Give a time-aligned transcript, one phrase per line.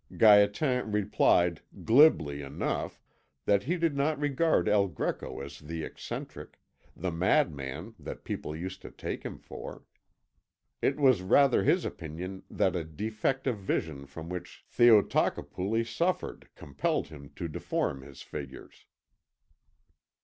[0.13, 2.99] Gaétan replied, glibly enough,
[3.45, 6.59] that he did not regard El Greco as the eccentric,
[6.95, 9.83] the madman that people used to take him for.
[10.81, 17.09] It was rather his opinion that a defect of vision from which Theotocopuli suffered compelled
[17.09, 18.85] him to deform his figures.